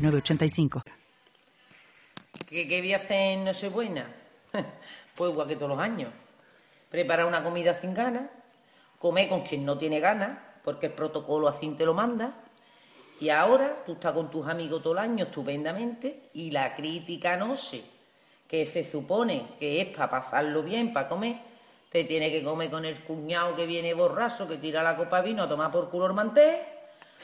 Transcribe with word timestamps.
985. 0.00 0.82
¿Qué, 2.48 2.66
¿Qué 2.66 2.80
voy 2.80 2.92
a 2.92 2.96
hacer 2.96 3.32
en 3.32 3.44
Nochebuena? 3.44 4.06
Pues 5.14 5.32
igual 5.32 5.48
que 5.48 5.56
todos 5.56 5.68
los 5.68 5.78
años. 5.78 6.10
Preparar 6.88 7.26
una 7.26 7.42
comida 7.42 7.74
sin 7.74 7.92
ganas, 7.92 8.30
comer 8.98 9.28
con 9.28 9.42
quien 9.42 9.66
no 9.66 9.76
tiene 9.76 10.00
ganas, 10.00 10.38
porque 10.64 10.86
el 10.86 10.92
protocolo 10.92 11.46
así 11.46 11.68
te 11.70 11.84
lo 11.84 11.92
manda. 11.92 12.32
Y 13.20 13.28
ahora 13.28 13.82
tú 13.84 13.92
estás 13.92 14.14
con 14.14 14.30
tus 14.30 14.46
amigos 14.46 14.82
todo 14.82 14.94
el 14.94 15.00
año 15.00 15.26
estupendamente 15.26 16.30
y 16.32 16.50
la 16.50 16.74
crítica 16.74 17.36
no 17.36 17.54
sé, 17.54 17.82
que 18.48 18.64
se 18.64 18.82
supone 18.82 19.44
que 19.58 19.82
es 19.82 19.88
para 19.88 20.08
pasarlo 20.08 20.62
bien, 20.62 20.92
para 20.92 21.06
comer, 21.06 21.36
te 21.90 22.04
tiene 22.04 22.30
que 22.30 22.42
comer 22.42 22.70
con 22.70 22.84
el 22.86 22.98
cuñado 23.00 23.54
que 23.54 23.66
viene 23.66 23.92
borraso, 23.92 24.48
que 24.48 24.56
tira 24.56 24.82
la 24.82 24.96
copa 24.96 25.20
de 25.20 25.28
vino 25.28 25.42
a 25.42 25.48
tomar 25.48 25.70
por 25.70 25.90
culo 25.90 26.06
el 26.06 26.14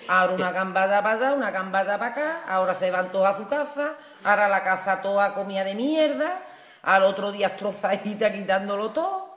Ahora 0.08 0.34
una 0.34 0.52
cambada 0.52 1.02
para 1.02 1.16
allá, 1.16 1.32
una 1.32 1.52
cambada 1.52 1.98
para 1.98 2.12
acá, 2.12 2.44
ahora 2.48 2.74
se 2.74 2.90
van 2.90 3.10
todos 3.10 3.26
a 3.26 3.36
su 3.36 3.48
casa, 3.48 3.94
ahora 4.22 4.48
la 4.48 4.62
casa 4.62 5.02
toda 5.02 5.34
comida 5.34 5.64
de 5.64 5.74
mierda, 5.74 6.42
al 6.82 7.02
otro 7.02 7.32
día 7.32 7.56
trozadita 7.56 8.32
quitándolo 8.32 8.90
todo. 8.90 9.36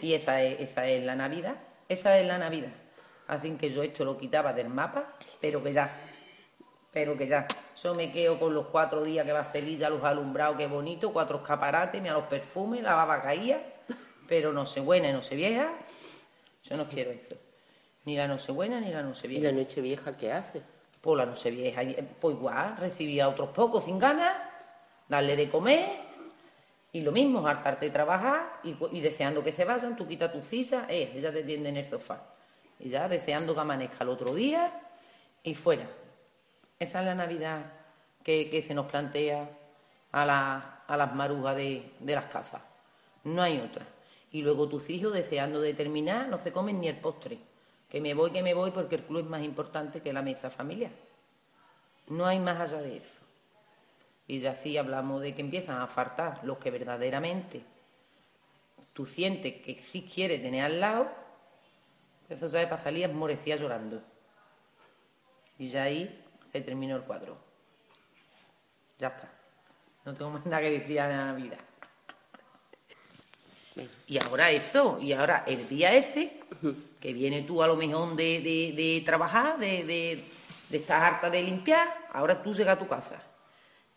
Y 0.00 0.14
esa 0.14 0.40
es, 0.42 0.60
esa 0.60 0.86
es 0.86 1.04
la 1.04 1.14
Navidad, 1.14 1.54
esa 1.88 2.16
es 2.18 2.26
la 2.26 2.38
Navidad. 2.38 2.70
Así 3.28 3.50
que 3.56 3.68
yo 3.68 3.82
esto 3.82 4.04
lo 4.04 4.16
quitaba 4.16 4.52
del 4.52 4.68
mapa, 4.68 5.12
pero 5.40 5.62
que 5.62 5.72
ya, 5.72 5.90
pero 6.92 7.16
que 7.16 7.26
ya. 7.26 7.46
Yo 7.76 7.94
me 7.94 8.10
quedo 8.10 8.38
con 8.38 8.54
los 8.54 8.66
cuatro 8.68 9.02
días 9.02 9.26
que 9.26 9.32
va 9.32 9.40
a 9.40 9.52
Sevilla, 9.52 9.90
los 9.90 10.02
alumbrados, 10.02 10.56
qué 10.56 10.66
bonito, 10.66 11.12
cuatro 11.12 11.38
escaparates, 11.38 12.00
mira 12.00 12.14
los 12.14 12.24
perfumes, 12.24 12.82
la 12.82 12.94
baba 12.94 13.20
caía, 13.20 13.60
pero 14.26 14.52
no 14.52 14.64
se 14.64 14.80
buena 14.80 15.10
y 15.10 15.12
no 15.12 15.20
se 15.20 15.34
vieja. 15.34 15.68
Yo 16.62 16.76
no 16.76 16.88
quiero 16.88 17.10
eso. 17.10 17.34
Ni 18.06 18.16
la 18.16 18.26
Nochebuena 18.26 18.80
ni 18.80 18.90
la 18.90 19.02
Nochevieja. 19.02 19.40
¿Y 19.40 19.52
la 19.52 19.52
Nochevieja 19.52 20.16
qué 20.16 20.32
hace? 20.32 20.62
Pues 21.00 21.18
la 21.18 21.26
Nochevieja, 21.26 21.82
pues 22.20 22.36
igual, 22.36 22.76
recibía 22.78 23.26
a 23.26 23.28
otros 23.28 23.50
pocos 23.50 23.84
sin 23.84 23.98
ganas, 23.98 24.34
darle 25.08 25.36
de 25.36 25.48
comer, 25.48 25.86
y 26.96 27.02
lo 27.02 27.12
mismo, 27.12 27.46
hartarte 27.46 27.86
de 27.86 27.92
trabajar 27.92 28.60
y, 28.64 29.00
deseando 29.00 29.42
que 29.44 29.52
se 29.52 29.66
vayan, 29.66 29.96
tú 29.96 30.06
quitas 30.06 30.32
tu 30.32 30.42
silla, 30.42 30.86
eh, 30.88 31.12
ella 31.14 31.30
te 31.30 31.42
tiende 31.42 31.68
en 31.68 31.76
el 31.76 31.84
sofá. 31.84 32.22
Y 32.78 32.88
ya 32.88 33.06
deseando 33.06 33.54
que 33.54 33.60
amanezca 33.60 34.02
el 34.02 34.08
otro 34.08 34.34
día 34.34 34.70
y 35.42 35.54
fuera. 35.54 35.86
Esa 36.78 37.00
es 37.00 37.04
la 37.06 37.14
Navidad 37.14 37.66
que, 38.22 38.64
se 38.66 38.72
nos 38.72 38.86
plantea 38.86 39.46
a, 40.12 40.84
a 40.86 40.96
las 40.96 41.14
marujas 41.14 41.54
de, 41.56 41.84
de 42.00 42.14
las 42.14 42.26
casas. 42.26 42.62
No 43.24 43.42
hay 43.42 43.58
otra. 43.58 43.86
Y 44.32 44.40
luego 44.40 44.66
tus 44.68 44.88
hijos, 44.88 45.12
deseando 45.12 45.60
de 45.60 45.74
terminar, 45.74 46.28
no 46.28 46.38
se 46.38 46.50
comen 46.50 46.80
ni 46.80 46.88
el 46.88 46.96
postre. 46.96 47.38
Que 47.88 48.00
me 48.00 48.14
voy, 48.14 48.30
que 48.30 48.42
me 48.42 48.54
voy 48.54 48.70
porque 48.70 48.96
el 48.96 49.04
club 49.04 49.20
es 49.20 49.30
más 49.30 49.42
importante 49.42 50.00
que 50.00 50.12
la 50.12 50.22
mesa 50.22 50.50
familiar. 50.50 50.92
No 52.08 52.26
hay 52.26 52.38
más 52.38 52.60
allá 52.60 52.82
de 52.82 52.96
eso. 52.96 53.20
Y 54.26 54.40
ya 54.40 54.52
así 54.52 54.76
hablamos 54.76 55.22
de 55.22 55.34
que 55.34 55.40
empiezan 55.40 55.80
a 55.80 55.86
faltar 55.86 56.40
los 56.42 56.58
que 56.58 56.70
verdaderamente 56.70 57.64
tú 58.96 59.04
sientes 59.04 59.60
que 59.60 59.74
sí 59.74 60.08
quieres 60.10 60.40
tener 60.40 60.64
al 60.64 60.80
lado, 60.80 61.10
eso 62.30 62.48
sabe 62.48 62.66
para 62.66 62.82
salir 62.82 63.06
morecía 63.10 63.54
llorando. 63.56 64.02
Y 65.58 65.68
ya 65.68 65.82
ahí 65.82 66.24
se 66.50 66.62
terminó 66.62 66.96
el 66.96 67.02
cuadro. 67.02 67.36
Ya 68.98 69.08
está. 69.08 69.30
No 70.06 70.14
tengo 70.14 70.30
más 70.30 70.46
nada 70.46 70.62
que 70.62 70.70
decir 70.70 70.98
a 70.98 71.08
la 71.08 71.32
vida. 71.34 71.58
Y 74.06 74.18
ahora 74.18 74.50
eso, 74.50 74.98
y 75.00 75.12
ahora 75.12 75.44
el 75.46 75.68
día 75.68 75.92
ese, 75.94 76.40
que 77.00 77.12
viene 77.12 77.42
tú 77.42 77.62
a 77.62 77.66
lo 77.66 77.76
mejor 77.76 78.16
de, 78.16 78.40
de, 78.74 79.02
trabajar, 79.04 79.58
de, 79.58 79.84
de, 79.84 80.76
estar 80.76 81.02
harta 81.02 81.28
de 81.28 81.42
limpiar, 81.42 82.08
ahora 82.12 82.42
tú 82.42 82.54
llegas 82.54 82.76
a 82.76 82.78
tu 82.78 82.88
casa. 82.88 83.22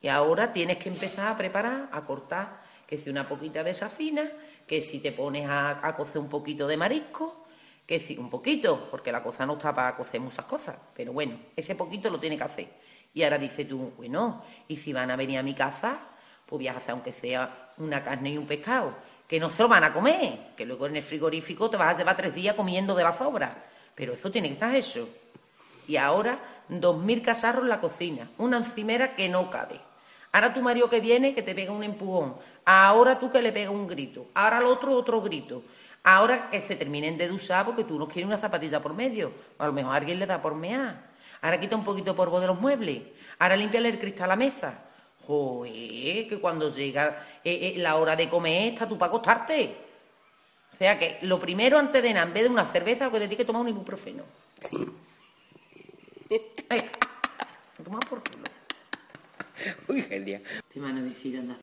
Y 0.02 0.08
ahora 0.08 0.52
tienes 0.52 0.78
que 0.78 0.90
empezar 0.90 1.28
a 1.28 1.38
preparar, 1.38 1.90
a 1.92 2.02
cortar, 2.02 2.62
que 2.86 2.98
si 2.98 3.10
una 3.10 3.28
poquita 3.28 3.64
de 3.64 3.74
safina, 3.74 4.30
que 4.68 4.82
si 4.82 5.00
te 5.00 5.12
pones 5.12 5.48
a, 5.48 5.86
a 5.86 5.96
cocer 5.96 6.22
un 6.22 6.30
poquito 6.30 6.68
de 6.68 6.76
marisco, 6.76 7.46
que 7.86 8.00
si 8.00 8.18
un 8.18 8.30
poquito, 8.30 8.88
porque 8.92 9.12
la 9.12 9.24
cosa 9.24 9.46
no 9.46 9.54
está 9.54 9.74
para 9.74 9.96
cocer 9.96 10.20
muchas 10.20 10.46
cosas, 10.46 10.76
pero 10.94 11.14
bueno, 11.14 11.38
ese 11.56 11.76
poquito 11.76 12.10
lo 12.10 12.20
tiene 12.20 12.38
que 12.38 12.44
hacer. 12.44 12.68
Y 13.14 13.24
ahora 13.24 13.38
dices 13.38 13.68
tú, 13.68 13.94
bueno, 13.98 14.44
y 14.68 14.76
si 14.76 14.94
van 14.94 15.10
a 15.10 15.16
venir 15.16 15.40
a 15.40 15.44
mi 15.44 15.54
casa, 15.54 16.00
pues 16.46 16.60
voy 16.60 16.68
a 16.68 16.78
hacer 16.78 16.92
aunque 16.92 17.14
sea 17.14 17.72
una 17.78 18.04
carne 18.04 18.32
y 18.32 18.38
un 18.38 18.46
pescado 18.46 18.94
que 19.30 19.40
no 19.40 19.52
se 19.52 19.62
lo 19.62 19.70
van 19.70 19.84
a 19.84 19.94
comer, 19.94 20.56
que 20.58 20.66
luego 20.66 20.88
en 20.88 20.96
el 20.96 21.04
frigorífico 21.04 21.70
te 21.70 21.78
vas 21.78 21.94
a 21.94 21.98
llevar 22.00 22.18
tres 22.18 22.34
días 22.34 22.56
comiendo 22.56 22.96
de 22.96 23.04
las 23.04 23.20
sobras. 23.20 23.56
Pero 23.94 24.14
eso 24.14 24.32
tiene 24.32 24.48
que 24.48 24.56
estar 24.56 24.76
eso. 24.76 25.08
Y 25.88 25.98
ahora, 25.98 26.40
dos 26.68 26.98
mil 26.98 27.22
casarros 27.22 27.62
en 27.62 27.70
la 27.70 27.80
cocina, 27.80 28.32
una 28.40 28.58
encimera 28.58 29.16
que 29.16 29.30
no 29.30 29.52
cabe. 29.52 29.80
Ahora 30.32 30.52
tu 30.52 30.62
marido 30.62 30.90
que 30.90 31.00
viene 31.00 31.36
que 31.36 31.44
te 31.44 31.54
pega 31.54 31.72
un 31.72 31.84
empujón. 31.84 32.38
Ahora 32.66 33.20
tú 33.20 33.32
que 33.32 33.42
le 33.42 33.52
pega 33.52 33.70
un 33.70 33.88
grito. 33.88 34.28
Ahora 34.34 34.58
el 34.58 34.66
otro 34.66 34.96
otro 34.96 35.22
grito. 35.22 35.62
Ahora 36.04 36.50
que 36.50 36.62
se 36.62 36.76
terminen 36.76 37.18
de 37.18 37.28
dusar 37.28 37.66
porque 37.66 37.84
tú 37.84 38.00
no 38.00 38.08
quieres 38.08 38.28
una 38.28 38.38
zapatilla 38.38 38.82
por 38.82 38.96
medio. 38.96 39.32
a 39.60 39.68
lo 39.68 39.74
mejor 39.74 39.96
alguien 39.96 40.18
le 40.18 40.26
da 40.26 40.42
por 40.42 40.56
mear. 40.56 41.10
Ahora 41.42 41.60
quita 41.60 41.76
un 41.76 41.84
poquito 41.84 42.12
de 42.12 42.18
polvo 42.18 42.40
de 42.40 42.48
los 42.48 42.60
muebles. 42.60 43.02
Ahora 43.38 43.56
limpia 43.56 43.80
el 43.80 44.00
cristal 44.00 44.26
a 44.26 44.28
la 44.30 44.36
mesa. 44.36 44.89
Joder, 45.30 46.28
que 46.28 46.40
cuando 46.42 46.74
llega 46.74 47.24
eh, 47.44 47.76
eh, 47.76 47.78
la 47.78 47.98
hora 47.98 48.16
de 48.16 48.28
comer 48.28 48.74
está 48.74 48.90
tú 48.90 48.98
para 48.98 49.12
acostarte. 49.12 49.76
O 50.74 50.76
sea 50.76 50.98
que 50.98 51.20
lo 51.22 51.40
primero 51.40 51.78
antes 51.78 52.02
de 52.02 52.12
nada, 52.16 52.26
en 52.26 52.34
vez 52.34 52.44
de 52.46 52.50
una 52.50 52.66
cerveza, 52.66 53.06
lo 53.06 53.12
que 53.12 53.20
te 53.20 53.28
tienes 53.28 53.38
que 53.38 53.46
tomar 53.46 53.62
un 53.62 53.70
ibuprofeno. 53.70 54.24
Sí. 54.60 54.88
Toma 57.84 58.00
por 58.00 58.24
culo. 58.24 58.44
Uy, 59.88 60.02
genial. 60.02 60.42
Te 60.68 60.80
van 60.80 60.98
a 60.98 61.04
decir, 61.04 61.38
anda 61.38 61.56